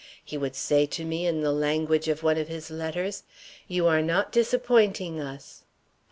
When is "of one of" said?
2.07-2.47